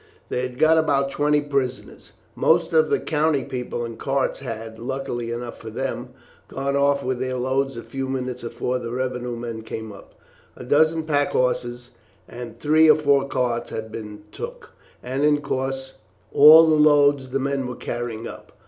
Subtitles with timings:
[0.29, 2.13] They had got about twenty prisoners.
[2.33, 6.09] Most of the country people and carts had, luckily enough for them,
[6.47, 10.15] gone off with their loads a few minutes afore the revenue men came up.
[10.55, 11.91] A dozen pack horses
[12.27, 14.71] and three or four carts had been took,
[15.03, 15.93] and, in course,
[16.33, 18.53] all the loads the men were carrying up.